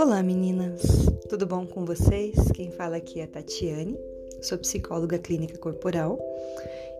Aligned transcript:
Olá 0.00 0.22
meninas, 0.22 0.80
tudo 1.28 1.46
bom 1.46 1.66
com 1.66 1.84
vocês? 1.84 2.34
Quem 2.54 2.70
fala 2.70 2.96
aqui 2.96 3.20
é 3.20 3.26
Tatiane, 3.26 3.98
sou 4.40 4.56
psicóloga 4.56 5.18
clínica 5.18 5.58
corporal 5.58 6.18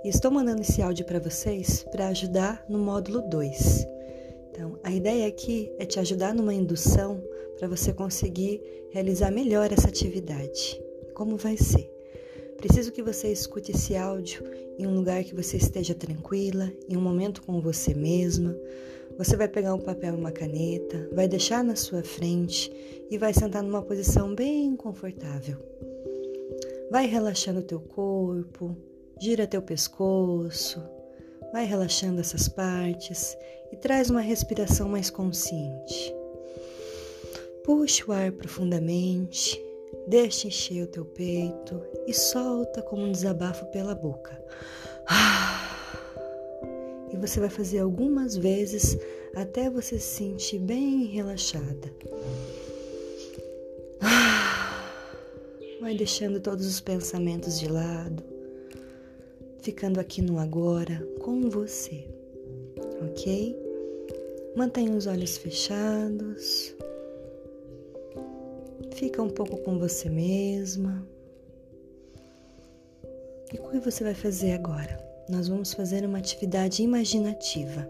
e 0.05 0.11
estou 0.11 0.31
mandando 0.31 0.61
esse 0.61 0.83
áudio 0.83 1.07
para 1.07 1.19
vocês 1.19 1.83
para 1.91 2.09
ajudar 2.09 2.63
no 2.69 2.79
módulo 2.79 3.23
2. 3.23 3.87
Então, 4.51 4.79
a 4.85 4.93
ideia 4.93 5.27
aqui 5.27 5.73
é 5.79 5.87
te 5.87 5.99
ajudar 5.99 6.35
numa 6.35 6.53
indução 6.53 7.25
para 7.59 7.67
você 7.67 7.91
conseguir 7.91 8.61
realizar 8.91 9.31
melhor 9.31 9.73
essa 9.73 9.89
atividade. 9.89 10.79
Como 11.15 11.39
vai 11.39 11.57
ser? 11.57 11.91
Preciso 12.59 12.93
que 12.93 13.03
você 13.03 13.33
escute 13.33 13.73
esse 13.73 13.97
áudio 13.97 14.45
em 14.79 14.87
um 14.87 14.95
lugar 14.95 15.25
que 15.25 15.35
você 15.35 15.57
esteja 15.57 15.95
tranquila, 15.95 16.71
em 16.87 16.99
um 16.99 17.01
momento 17.01 17.41
com 17.41 17.63
você 17.63 17.95
mesma. 17.95 18.55
Você 19.19 19.37
vai 19.37 19.49
pegar 19.49 19.75
um 19.75 19.81
papel 19.81 20.15
e 20.15 20.17
uma 20.17 20.33
caneta, 20.33 21.09
vai 21.13 21.29
deixar 21.29 21.63
na 21.63 21.77
sua 21.77 22.03
frente 22.03 22.73
e 23.11 23.19
vai 23.19 23.35
sentar 23.35 23.63
numa 23.63 23.83
posição 23.83 24.35
bem 24.35 24.75
confortável. 24.77 25.59
Vai 26.91 27.07
relaxando 27.07 27.61
o 27.61 27.65
teu 27.65 27.81
corpo, 27.81 28.77
gira 29.21 29.47
teu 29.47 29.63
pescoço, 29.63 30.83
vai 31.53 31.65
relaxando 31.65 32.21
essas 32.21 32.49
partes 32.49 33.37
e 33.73 33.77
traz 33.77 34.11
uma 34.11 34.21
respiração 34.21 34.89
mais 34.89 35.11
consciente. 35.11 36.15
Puxa 37.65 38.05
o 38.09 38.13
ar 38.13 38.33
profundamente 38.33 39.61
Deixa 40.07 40.49
encher 40.49 40.85
o 40.85 40.87
teu 40.87 41.05
peito 41.05 41.83
e 42.07 42.13
solta 42.13 42.83
como 42.83 43.03
um 43.03 43.13
desabafo 43.13 43.67
pela 43.67 43.95
boca. 43.95 44.43
E 45.09 45.60
você 47.21 47.39
vai 47.39 47.51
fazer 47.51 47.81
algumas 47.81 48.37
vezes 48.37 48.97
até 49.35 49.69
você 49.69 49.99
se 49.99 50.17
sentir 50.17 50.59
bem 50.59 51.05
relaxada. 51.05 51.93
Vai 55.81 55.95
deixando 55.97 56.41
todos 56.41 56.67
os 56.67 56.81
pensamentos 56.81 57.59
de 57.59 57.69
lado, 57.69 58.23
ficando 59.61 59.99
aqui 60.01 60.23
no 60.23 60.39
agora 60.39 61.07
com 61.21 61.49
você, 61.49 62.07
ok? 63.03 63.57
Mantenha 64.57 64.93
os 64.93 65.07
olhos 65.07 65.37
fechados. 65.37 66.75
Fica 68.93 69.23
um 69.23 69.31
pouco 69.31 69.59
com 69.59 69.79
você 69.79 70.09
mesma. 70.09 71.07
E 73.53 73.59
o 73.59 73.71
que 73.71 73.79
você 73.81 74.05
vai 74.05 74.15
fazer 74.15 74.53
agora? 74.53 75.10
Nós 75.31 75.47
vamos 75.47 75.73
fazer 75.73 76.05
uma 76.05 76.19
atividade 76.19 76.83
imaginativa. 76.83 77.89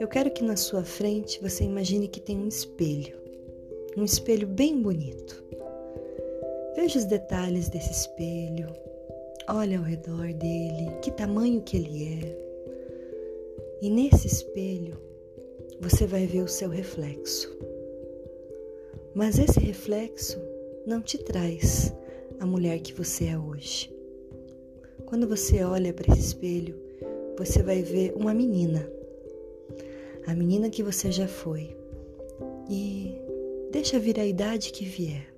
Eu 0.00 0.08
quero 0.08 0.30
que 0.30 0.42
na 0.42 0.56
sua 0.56 0.82
frente 0.82 1.38
você 1.42 1.64
imagine 1.64 2.08
que 2.08 2.18
tem 2.18 2.38
um 2.38 2.48
espelho, 2.48 3.14
um 3.94 4.02
espelho 4.02 4.46
bem 4.46 4.80
bonito. 4.80 5.44
Veja 6.74 6.98
os 6.98 7.04
detalhes 7.04 7.68
desse 7.68 7.92
espelho, 7.92 8.74
olha 9.46 9.76
ao 9.76 9.84
redor 9.84 10.32
dele, 10.32 10.92
que 11.02 11.10
tamanho 11.10 11.60
que 11.60 11.76
ele 11.76 12.24
é. 12.24 12.38
E 13.82 13.90
nesse 13.90 14.26
espelho 14.26 14.98
você 15.78 16.06
vai 16.06 16.26
ver 16.26 16.42
o 16.42 16.48
seu 16.48 16.70
reflexo. 16.70 17.54
Mas 19.14 19.38
esse 19.38 19.60
reflexo 19.60 20.40
não 20.86 21.02
te 21.02 21.18
traz 21.18 21.92
a 22.40 22.46
mulher 22.46 22.80
que 22.80 22.94
você 22.94 23.26
é 23.26 23.38
hoje. 23.38 23.95
Quando 25.06 25.26
você 25.26 25.64
olha 25.64 25.92
para 25.92 26.12
esse 26.12 26.20
espelho, 26.20 26.76
você 27.38 27.62
vai 27.62 27.82
ver 27.82 28.12
uma 28.16 28.34
menina, 28.34 28.88
a 30.26 30.34
menina 30.34 30.68
que 30.68 30.82
você 30.82 31.10
já 31.10 31.26
foi. 31.26 31.76
E 32.68 33.14
deixa 33.70 33.98
vir 33.98 34.18
a 34.20 34.26
idade 34.26 34.72
que 34.72 34.84
vier. 34.84 35.32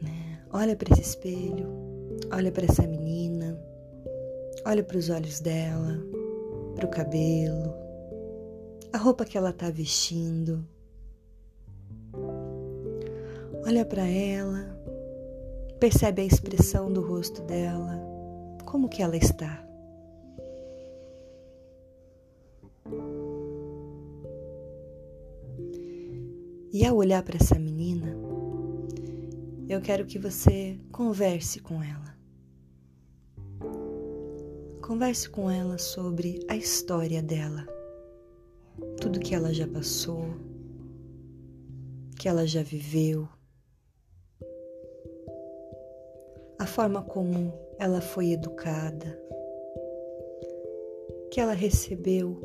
Né? 0.00 0.42
Olha 0.52 0.76
para 0.76 0.92
esse 0.92 1.02
espelho, 1.02 1.68
olha 2.32 2.50
para 2.50 2.64
essa 2.64 2.86
menina, 2.86 3.60
olha 4.64 4.82
para 4.82 4.96
os 4.96 5.10
olhos 5.10 5.40
dela, 5.40 5.98
para 6.74 6.86
o 6.86 6.90
cabelo, 6.90 7.74
a 8.92 8.98
roupa 8.98 9.24
que 9.24 9.36
ela 9.36 9.50
está 9.50 9.70
vestindo 9.70 10.64
Olha 13.66 13.84
para 13.84 14.04
ela, 14.04 14.66
percebe 15.78 16.22
a 16.22 16.24
expressão 16.24 16.92
do 16.92 17.00
rosto 17.00 17.42
dela, 17.42 18.00
como 18.70 18.88
que 18.88 19.02
ela 19.02 19.16
está. 19.16 19.66
E 26.72 26.86
ao 26.86 26.96
olhar 26.96 27.20
para 27.24 27.36
essa 27.36 27.58
menina, 27.58 28.16
eu 29.68 29.80
quero 29.80 30.06
que 30.06 30.20
você 30.20 30.78
converse 30.92 31.58
com 31.58 31.82
ela. 31.82 32.16
Converse 34.80 35.28
com 35.28 35.50
ela 35.50 35.76
sobre 35.76 36.38
a 36.48 36.56
história 36.56 37.20
dela, 37.20 37.66
tudo 39.00 39.18
que 39.18 39.34
ela 39.34 39.52
já 39.52 39.66
passou, 39.66 40.26
que 42.16 42.28
ela 42.28 42.46
já 42.46 42.62
viveu 42.62 43.28
forma 46.70 47.02
como 47.02 47.52
ela 47.80 48.00
foi 48.00 48.30
educada, 48.30 49.18
que 51.28 51.40
ela 51.40 51.52
recebeu 51.52 52.40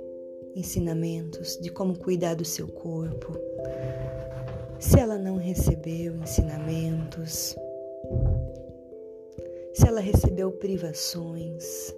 ensinamentos 0.56 1.60
de 1.62 1.70
como 1.70 2.00
cuidar 2.00 2.34
do 2.34 2.44
seu 2.44 2.68
corpo, 2.68 3.34
se 4.80 5.00
ela 5.00 5.20
não 5.20 5.38
recebeu 5.38 6.16
ensinamentos, 6.16 7.56
se 9.76 9.88
ela 9.88 10.00
recebeu 10.00 10.52
privações. 10.54 11.94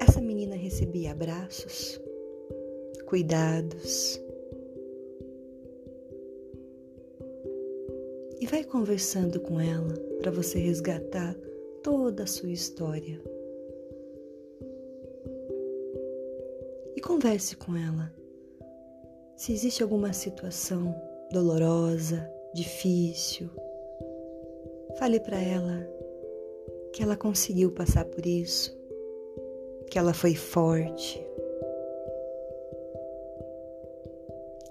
Essa 0.00 0.20
menina 0.20 0.56
recebia 0.56 1.12
abraços, 1.12 2.00
cuidados, 3.06 4.20
vai 8.50 8.64
conversando 8.64 9.38
com 9.38 9.60
ela 9.60 9.94
para 10.18 10.32
você 10.32 10.58
resgatar 10.58 11.36
toda 11.84 12.24
a 12.24 12.26
sua 12.26 12.50
história. 12.50 13.22
E 16.96 17.00
converse 17.00 17.56
com 17.56 17.76
ela. 17.76 18.12
Se 19.36 19.52
existe 19.52 19.84
alguma 19.84 20.12
situação 20.12 20.92
dolorosa, 21.30 22.28
difícil, 22.52 23.48
fale 24.98 25.20
para 25.20 25.40
ela 25.40 25.88
que 26.92 27.04
ela 27.04 27.16
conseguiu 27.16 27.70
passar 27.70 28.04
por 28.04 28.26
isso, 28.26 28.76
que 29.88 29.96
ela 29.96 30.12
foi 30.12 30.34
forte. 30.34 31.24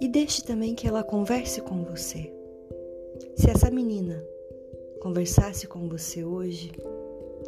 E 0.02 0.08
deixe 0.10 0.44
também 0.44 0.76
que 0.76 0.86
ela 0.86 1.02
converse 1.02 1.62
com 1.62 1.82
você. 1.86 2.39
Se 3.36 3.50
essa 3.50 3.72
menina 3.72 4.24
conversasse 5.02 5.68
com 5.68 5.88
você 5.88 6.24
hoje, 6.24 6.72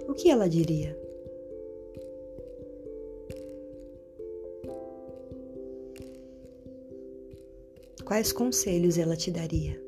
o 0.07 0.13
que 0.13 0.29
ela 0.29 0.47
diria? 0.47 0.97
Quais 8.05 8.33
conselhos 8.33 8.97
ela 8.97 9.15
te 9.15 9.31
daria? 9.31 9.81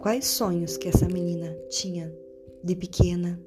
Quais 0.00 0.26
sonhos 0.26 0.76
que 0.76 0.88
essa 0.88 1.06
menina 1.06 1.54
tinha 1.68 2.12
de 2.64 2.74
pequena 2.74 3.38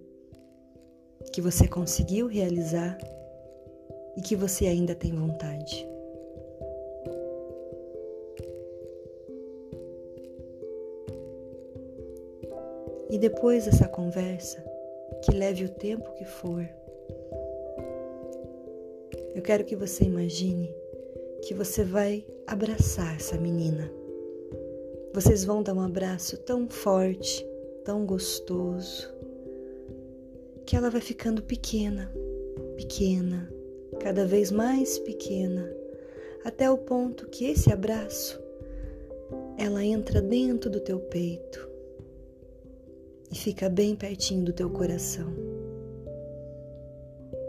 que 1.33 1.41
você 1.41 1.67
conseguiu 1.67 2.27
realizar 2.27 2.97
e 4.15 4.21
que 4.21 4.35
você 4.35 4.67
ainda 4.67 4.93
tem 4.93 5.13
vontade? 5.13 5.92
E 13.13 13.17
depois 13.19 13.65
dessa 13.65 13.87
conversa, 13.87 14.65
que 15.21 15.31
leve 15.31 15.65
o 15.65 15.69
tempo 15.69 16.15
que 16.15 16.25
for, 16.25 16.67
eu 19.35 19.41
quero 19.43 19.63
que 19.63 19.75
você 19.75 20.05
imagine 20.05 20.75
que 21.43 21.53
você 21.53 21.83
vai 21.83 22.25
abraçar 22.47 23.15
essa 23.15 23.37
menina. 23.37 23.93
Vocês 25.13 25.45
vão 25.45 25.61
dar 25.61 25.75
um 25.75 25.81
abraço 25.81 26.39
tão 26.39 26.67
forte, 26.67 27.47
tão 27.85 28.03
gostoso, 28.03 29.13
que 30.65 30.75
ela 30.75 30.89
vai 30.89 30.99
ficando 30.99 31.43
pequena, 31.43 32.11
pequena, 32.75 33.47
cada 33.99 34.25
vez 34.25 34.49
mais 34.49 34.97
pequena, 34.97 35.71
até 36.43 36.67
o 36.67 36.79
ponto 36.79 37.27
que 37.27 37.45
esse 37.45 37.71
abraço 37.71 38.41
ela 39.55 39.85
entra 39.85 40.19
dentro 40.19 40.67
do 40.67 40.79
teu 40.79 40.99
peito 40.99 41.72
e 43.33 43.35
fica 43.35 43.67
bem 43.67 43.95
pertinho 43.95 44.45
do 44.45 44.53
teu 44.53 44.69
coração. 44.69 45.33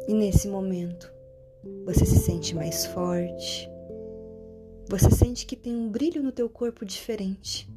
E 0.09 0.15
nesse 0.15 0.49
momento, 0.49 1.13
você 1.85 2.07
se 2.07 2.21
sente 2.21 2.55
mais 2.55 2.87
forte. 2.87 3.71
Você 4.89 5.11
sente 5.11 5.45
que 5.45 5.55
tem 5.55 5.77
um 5.77 5.91
brilho 5.91 6.23
no 6.23 6.33
teu 6.33 6.49
corpo 6.49 6.87
diferente. 6.87 7.71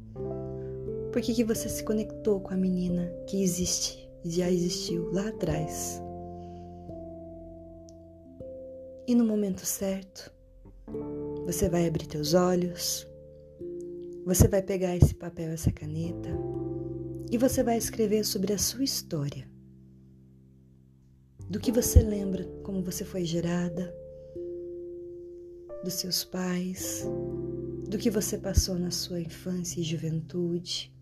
Por 1.12 1.20
que, 1.20 1.44
você 1.44 1.68
se 1.68 1.84
conectou 1.84 2.40
com 2.40 2.54
a 2.54 2.56
menina 2.56 3.12
que 3.26 3.42
existe, 3.42 4.08
já 4.24 4.50
existiu 4.50 5.12
lá 5.12 5.28
atrás? 5.28 6.02
E 9.06 9.14
no 9.14 9.24
momento 9.24 9.66
certo, 9.66 10.32
você 11.44 11.68
vai 11.68 11.86
abrir 11.86 12.06
teus 12.06 12.32
olhos, 12.32 13.06
você 14.24 14.48
vai 14.48 14.62
pegar 14.62 14.96
esse 14.96 15.14
papel, 15.14 15.50
essa 15.50 15.70
caneta 15.70 16.30
e 17.30 17.36
você 17.36 17.62
vai 17.62 17.76
escrever 17.76 18.24
sobre 18.24 18.52
a 18.52 18.58
sua 18.58 18.84
história. 18.84 19.48
Do 21.48 21.58
que 21.60 21.72
você 21.72 22.00
lembra, 22.00 22.44
como 22.62 22.82
você 22.82 23.04
foi 23.04 23.24
gerada, 23.24 23.94
dos 25.82 25.94
seus 25.94 26.24
pais, 26.24 27.06
do 27.88 27.96
que 27.98 28.10
você 28.10 28.36
passou 28.36 28.76
na 28.76 28.90
sua 28.90 29.20
infância 29.20 29.80
e 29.80 29.84
juventude, 29.84 30.92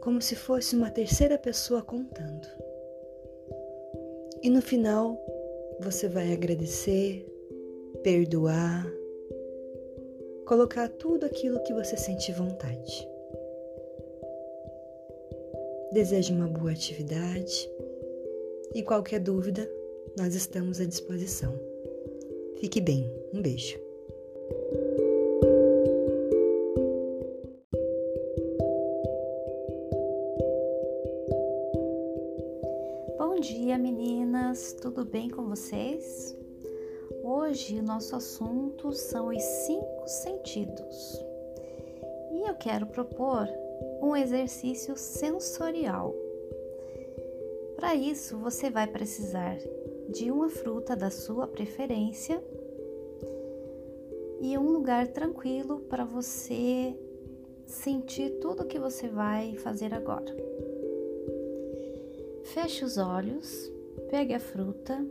como 0.00 0.20
se 0.20 0.34
fosse 0.34 0.76
uma 0.76 0.90
terceira 0.90 1.38
pessoa 1.38 1.82
contando. 1.82 2.48
E 4.42 4.50
no 4.50 4.62
final, 4.62 5.18
você 5.80 6.08
vai 6.08 6.32
agradecer, 6.32 7.26
perdoar, 8.02 8.86
colocar 10.46 10.88
tudo 10.88 11.26
aquilo 11.26 11.62
que 11.62 11.74
você 11.74 11.96
sente 11.96 12.32
vontade. 12.32 13.17
Desejo 15.90 16.34
uma 16.34 16.46
boa 16.46 16.70
atividade 16.70 17.70
e 18.74 18.82
qualquer 18.82 19.20
dúvida, 19.20 19.66
nós 20.18 20.34
estamos 20.34 20.80
à 20.80 20.84
disposição. 20.84 21.58
Fique 22.60 22.78
bem, 22.78 23.10
um 23.32 23.40
beijo. 23.40 23.78
Bom 33.16 33.40
dia, 33.40 33.78
meninas, 33.78 34.74
tudo 34.74 35.06
bem 35.06 35.30
com 35.30 35.48
vocês? 35.48 36.36
Hoje 37.22 37.78
o 37.78 37.82
nosso 37.82 38.14
assunto 38.14 38.92
são 38.92 39.28
os 39.28 39.42
cinco 39.42 40.06
sentidos 40.06 41.24
e 42.30 42.46
eu 42.46 42.54
quero 42.56 42.86
propor 42.86 43.48
um 44.02 44.16
exercício 44.16 44.96
sensorial. 44.96 46.14
Para 47.76 47.94
isso, 47.94 48.36
você 48.38 48.70
vai 48.70 48.86
precisar 48.86 49.58
de 50.08 50.30
uma 50.30 50.48
fruta 50.48 50.96
da 50.96 51.10
sua 51.10 51.46
preferência 51.46 52.42
e 54.40 54.56
um 54.56 54.70
lugar 54.70 55.08
tranquilo 55.08 55.80
para 55.88 56.04
você 56.04 56.96
sentir 57.66 58.38
tudo 58.40 58.62
o 58.62 58.66
que 58.66 58.78
você 58.78 59.08
vai 59.08 59.56
fazer 59.56 59.92
agora. 59.92 60.34
Feche 62.44 62.84
os 62.84 62.96
olhos, 62.96 63.70
pegue 64.10 64.32
a 64.32 64.40
fruta 64.40 65.04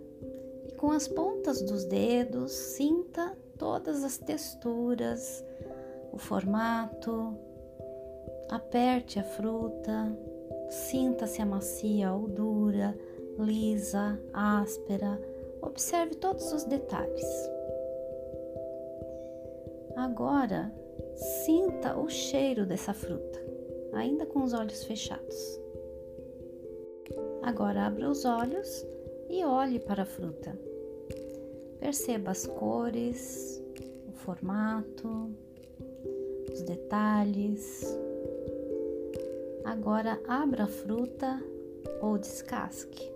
com 0.77 0.91
as 0.91 1.07
pontas 1.07 1.61
dos 1.61 1.85
dedos, 1.85 2.51
sinta 2.51 3.37
todas 3.57 4.03
as 4.03 4.17
texturas, 4.17 5.43
o 6.11 6.17
formato, 6.17 7.37
aperte 8.49 9.19
a 9.19 9.23
fruta, 9.23 10.15
sinta 10.69 11.27
se 11.27 11.41
é 11.41 11.45
macia 11.45 12.13
ou 12.13 12.27
dura, 12.27 12.97
lisa, 13.39 14.19
áspera, 14.33 15.19
observe 15.61 16.15
todos 16.15 16.51
os 16.51 16.63
detalhes. 16.63 17.25
Agora, 19.95 20.71
sinta 21.15 21.97
o 21.97 22.09
cheiro 22.09 22.65
dessa 22.65 22.93
fruta, 22.93 23.39
ainda 23.93 24.25
com 24.25 24.43
os 24.43 24.53
olhos 24.53 24.83
fechados. 24.83 25.59
Agora 27.41 27.87
abra 27.87 28.09
os 28.09 28.25
olhos 28.25 28.85
e 29.29 29.43
olhe 29.43 29.79
para 29.79 30.03
a 30.03 30.05
fruta. 30.05 30.57
Perceba 31.79 32.31
as 32.31 32.45
cores, 32.45 33.63
o 34.07 34.11
formato, 34.11 35.31
os 36.51 36.61
detalhes. 36.63 37.97
Agora 39.67 40.17
abra 40.25 40.63
a 40.63 40.67
fruta 40.67 41.43
ou 42.01 42.17
descasque. 42.17 43.11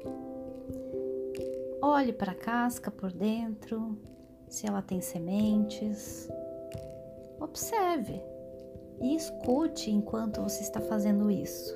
Olhe 1.82 2.12
para 2.12 2.34
a 2.34 2.36
casca 2.36 2.92
por 2.92 3.10
dentro, 3.10 3.98
se 4.50 4.68
ela 4.68 4.82
tem 4.82 5.00
sementes. 5.00 6.30
Observe 7.40 8.22
e 9.00 9.16
escute 9.16 9.92
enquanto 9.92 10.42
você 10.42 10.62
está 10.62 10.82
fazendo 10.82 11.32
isso. 11.32 11.74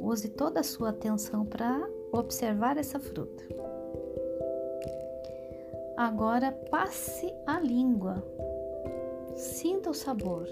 Use 0.00 0.30
toda 0.30 0.58
a 0.58 0.64
sua 0.64 0.88
atenção 0.88 1.46
para 1.46 1.88
observar 2.10 2.76
essa 2.78 2.98
fruta. 2.98 3.44
Agora 5.96 6.50
passe 6.50 7.32
a 7.46 7.60
língua. 7.60 8.20
Sinta 9.36 9.90
o 9.90 9.94
sabor 9.94 10.48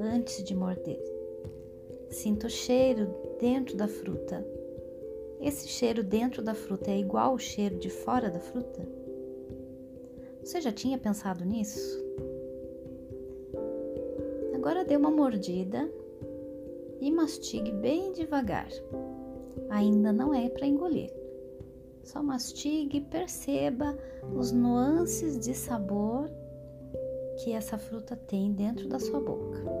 antes 0.00 0.42
de 0.42 0.54
morder. 0.54 1.19
Sinta 2.10 2.48
o 2.48 2.50
cheiro 2.50 3.08
dentro 3.38 3.76
da 3.76 3.86
fruta. 3.86 4.44
Esse 5.40 5.68
cheiro 5.68 6.02
dentro 6.02 6.42
da 6.42 6.54
fruta 6.54 6.90
é 6.90 6.98
igual 6.98 7.30
ao 7.30 7.38
cheiro 7.38 7.78
de 7.78 7.88
fora 7.88 8.28
da 8.28 8.40
fruta? 8.40 8.86
Você 10.42 10.60
já 10.60 10.72
tinha 10.72 10.98
pensado 10.98 11.44
nisso? 11.44 12.04
Agora 14.54 14.84
dê 14.84 14.96
uma 14.96 15.10
mordida 15.10 15.88
e 17.00 17.12
mastigue 17.12 17.70
bem 17.70 18.12
devagar. 18.12 18.68
Ainda 19.70 20.12
não 20.12 20.34
é 20.34 20.48
para 20.48 20.66
engolir. 20.66 21.12
Só 22.02 22.22
mastigue 22.22 22.98
e 22.98 23.02
perceba 23.02 23.96
os 24.36 24.50
nuances 24.50 25.38
de 25.38 25.54
sabor 25.54 26.28
que 27.36 27.52
essa 27.52 27.78
fruta 27.78 28.16
tem 28.16 28.52
dentro 28.52 28.88
da 28.88 28.98
sua 28.98 29.20
boca. 29.20 29.79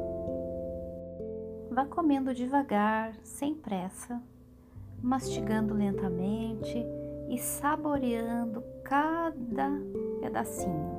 Vá 1.70 1.86
comendo 1.86 2.34
devagar, 2.34 3.14
sem 3.22 3.54
pressa, 3.54 4.20
mastigando 5.00 5.72
lentamente 5.72 6.84
e 7.28 7.38
saboreando 7.38 8.60
cada 8.82 9.70
pedacinho. 10.20 10.90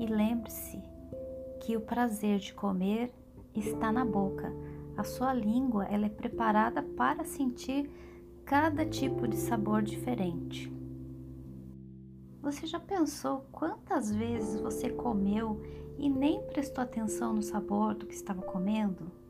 E 0.00 0.06
lembre-se 0.06 0.82
que 1.60 1.76
o 1.76 1.82
prazer 1.82 2.38
de 2.38 2.54
comer 2.54 3.12
está 3.54 3.92
na 3.92 4.06
boca. 4.06 4.50
A 4.96 5.04
sua 5.04 5.34
língua 5.34 5.84
ela 5.84 6.06
é 6.06 6.10
preparada 6.10 6.82
para 6.82 7.22
sentir 7.22 7.90
cada 8.46 8.86
tipo 8.86 9.28
de 9.28 9.36
sabor 9.36 9.82
diferente. 9.82 10.72
Você 12.40 12.66
já 12.66 12.80
pensou 12.80 13.44
quantas 13.52 14.10
vezes 14.10 14.58
você 14.60 14.88
comeu 14.88 15.60
e 15.98 16.08
nem 16.08 16.40
prestou 16.46 16.82
atenção 16.82 17.34
no 17.34 17.42
sabor 17.42 17.94
do 17.94 18.06
que 18.06 18.14
estava 18.14 18.40
comendo? 18.40 19.25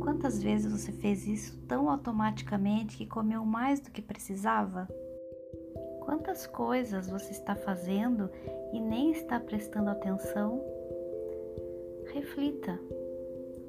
Quantas 0.00 0.42
vezes 0.42 0.70
você 0.70 0.92
fez 0.92 1.26
isso 1.26 1.58
tão 1.66 1.88
automaticamente 1.88 2.96
que 2.96 3.06
comeu 3.06 3.44
mais 3.44 3.80
do 3.80 3.90
que 3.90 4.02
precisava? 4.02 4.88
Quantas 6.00 6.46
coisas 6.46 7.08
você 7.08 7.30
está 7.30 7.54
fazendo 7.54 8.30
e 8.72 8.80
nem 8.80 9.12
está 9.12 9.38
prestando 9.38 9.90
atenção? 9.90 10.62
Reflita. 12.12 12.78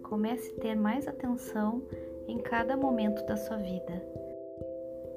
Comece 0.03 0.53
a 0.58 0.60
ter 0.60 0.75
mais 0.75 1.08
atenção 1.08 1.81
em 2.27 2.39
cada 2.39 2.75
momento 2.75 3.25
da 3.25 3.38
sua 3.38 3.58
vida. 3.58 4.03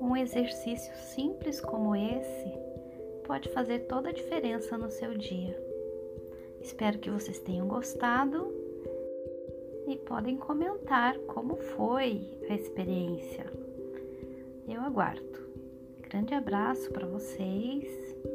Um 0.00 0.16
exercício 0.16 0.94
simples 0.96 1.60
como 1.60 1.96
esse 1.96 2.52
pode 3.26 3.48
fazer 3.48 3.80
toda 3.80 4.10
a 4.10 4.12
diferença 4.12 4.76
no 4.76 4.90
seu 4.90 5.16
dia. 5.16 5.58
Espero 6.60 6.98
que 6.98 7.10
vocês 7.10 7.40
tenham 7.40 7.66
gostado 7.66 8.53
e 9.86 9.96
podem 9.96 10.36
comentar 10.36 11.18
como 11.20 11.56
foi 11.56 12.28
a 12.48 12.54
experiência. 12.54 13.46
Eu 14.68 14.80
aguardo. 14.80 15.44
Grande 16.08 16.34
abraço 16.34 16.90
para 16.90 17.06
vocês 17.06 17.84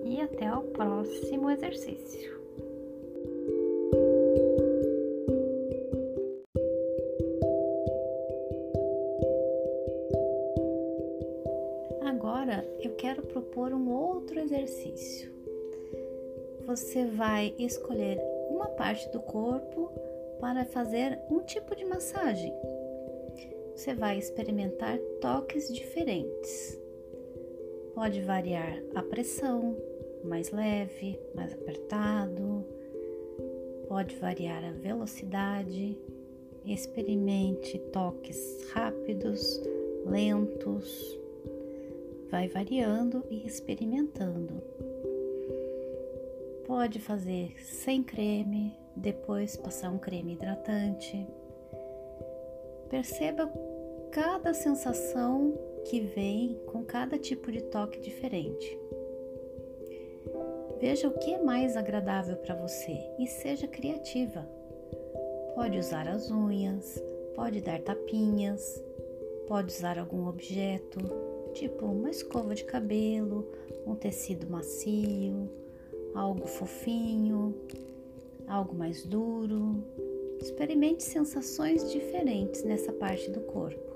e 0.03 0.19
até 0.21 0.53
o 0.53 0.63
próximo 0.63 1.49
exercício. 1.49 2.39
Agora 12.01 12.67
eu 12.81 12.95
quero 12.95 13.21
propor 13.23 13.73
um 13.73 13.89
outro 13.91 14.39
exercício. 14.39 15.31
Você 16.65 17.05
vai 17.05 17.55
escolher 17.57 18.19
uma 18.49 18.67
parte 18.67 19.09
do 19.11 19.19
corpo 19.19 19.91
para 20.39 20.65
fazer 20.65 21.19
um 21.29 21.41
tipo 21.41 21.75
de 21.75 21.85
massagem. 21.85 22.53
Você 23.75 23.93
vai 23.93 24.17
experimentar 24.17 24.97
toques 25.21 25.73
diferentes. 25.73 26.79
Pode 27.93 28.21
variar 28.21 28.81
a 28.95 29.01
pressão, 29.03 29.75
mais 30.23 30.51
leve, 30.51 31.19
mais 31.33 31.53
apertado. 31.53 32.65
Pode 33.87 34.15
variar 34.17 34.63
a 34.63 34.71
velocidade. 34.71 35.97
Experimente 36.65 37.79
toques 37.91 38.67
rápidos, 38.71 39.61
lentos. 40.05 41.17
Vai 42.29 42.47
variando 42.47 43.23
e 43.29 43.45
experimentando. 43.47 44.61
Pode 46.65 46.99
fazer 46.99 47.53
sem 47.63 48.03
creme, 48.03 48.75
depois 48.99 49.55
passar 49.55 49.89
um 49.89 49.97
creme 49.97 50.33
hidratante. 50.33 51.25
Perceba 52.89 53.51
cada 54.11 54.53
sensação 54.53 55.53
que 55.85 56.01
vem 56.01 56.59
com 56.67 56.83
cada 56.83 57.17
tipo 57.17 57.51
de 57.51 57.61
toque 57.61 57.99
diferente. 57.99 58.77
Veja 60.79 61.07
o 61.07 61.17
que 61.17 61.33
é 61.33 61.41
mais 61.41 61.75
agradável 61.75 62.37
para 62.37 62.55
você 62.55 62.97
e 63.19 63.27
seja 63.27 63.67
criativa. 63.67 64.47
Pode 65.53 65.77
usar 65.77 66.07
as 66.07 66.31
unhas, 66.31 67.01
pode 67.35 67.61
dar 67.61 67.81
tapinhas, 67.81 68.81
pode 69.47 69.73
usar 69.73 69.99
algum 69.99 70.27
objeto, 70.27 70.99
tipo 71.53 71.85
uma 71.85 72.09
escova 72.09 72.55
de 72.55 72.63
cabelo, 72.63 73.51
um 73.85 73.95
tecido 73.95 74.49
macio, 74.49 75.49
algo 76.13 76.47
fofinho, 76.47 77.53
algo 78.49 78.75
mais 78.75 79.05
duro. 79.05 79.83
Experimente 80.41 81.03
sensações 81.03 81.91
diferentes 81.91 82.63
nessa 82.63 82.91
parte 82.91 83.29
do 83.29 83.41
corpo. 83.41 83.89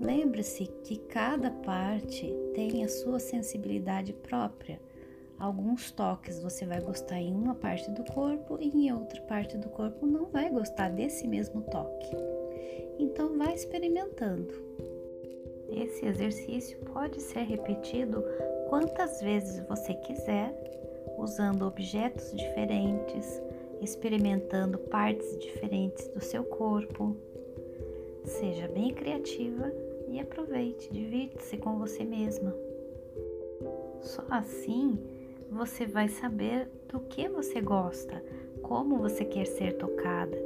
Lembre-se 0.00 0.66
que 0.82 0.96
cada 0.96 1.50
parte 1.50 2.34
tem 2.54 2.84
a 2.84 2.88
sua 2.88 3.18
sensibilidade 3.18 4.12
própria. 4.12 4.80
Alguns 5.38 5.90
toques 5.90 6.40
você 6.40 6.66
vai 6.66 6.80
gostar 6.80 7.18
em 7.20 7.34
uma 7.34 7.54
parte 7.54 7.90
do 7.90 8.04
corpo 8.04 8.58
e 8.60 8.68
em 8.68 8.92
outra 8.92 9.20
parte 9.22 9.56
do 9.56 9.68
corpo 9.68 10.06
não 10.06 10.26
vai 10.26 10.50
gostar 10.50 10.90
desse 10.90 11.26
mesmo 11.26 11.62
toque. 11.62 12.10
Então 12.98 13.36
vá 13.36 13.52
experimentando. 13.52 14.52
Esse 15.70 16.06
exercício 16.06 16.78
pode 16.92 17.20
ser 17.20 17.42
repetido 17.42 18.24
quantas 18.68 19.20
vezes 19.20 19.60
você 19.66 19.94
quiser, 19.94 20.52
usando 21.18 21.62
objetos 21.62 22.32
diferentes, 22.34 23.40
experimentando 23.80 24.78
partes 24.78 25.38
diferentes 25.38 26.08
do 26.08 26.20
seu 26.20 26.44
corpo. 26.44 27.16
Seja 28.24 28.68
bem 28.68 28.92
criativa 28.94 29.72
e 30.08 30.18
aproveite, 30.20 30.92
divirta-se 30.92 31.56
com 31.56 31.78
você 31.78 32.04
mesma. 32.04 32.54
Só 34.00 34.24
assim 34.30 34.98
você 35.50 35.86
vai 35.86 36.08
saber 36.08 36.68
do 36.88 37.00
que 37.00 37.28
você 37.28 37.60
gosta, 37.60 38.22
como 38.62 38.98
você 38.98 39.24
quer 39.24 39.46
ser 39.46 39.74
tocada. 39.74 40.36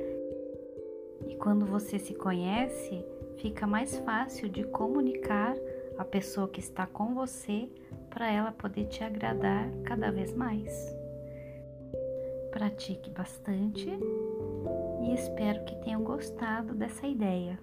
E 1.27 1.37
quando 1.37 1.65
você 1.65 1.99
se 1.99 2.15
conhece, 2.15 3.05
fica 3.37 3.67
mais 3.67 3.97
fácil 3.99 4.49
de 4.49 4.65
comunicar 4.65 5.57
a 5.97 6.05
pessoa 6.05 6.49
que 6.49 6.61
está 6.61 6.87
com 6.87 7.15
você 7.15 7.69
para 8.09 8.31
ela 8.31 8.53
poder 8.53 8.87
te 8.87 9.05
agradar 9.05 9.71
cada 9.85 10.11
vez 10.11 10.35
mais. 10.35 10.95
Pratique 12.51 13.11
bastante 13.11 13.89
e 15.03 15.15
espero 15.15 15.65
que 15.65 15.77
tenham 15.77 16.03
gostado 16.03 16.75
dessa 16.75 17.07
ideia. 17.07 17.59